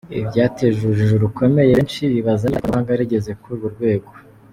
Ibi 0.13 0.23
byateje 0.29 0.77
urujijo 0.81 1.15
rukomeye 1.25 1.69
benshi 1.77 2.01
bibaza 2.13 2.43
niba 2.45 2.57
ikoranabuhanga 2.59 2.99
rigeze 3.01 3.31
kuri 3.39 3.53
urwo 3.55 3.67
rwego. 3.75 4.09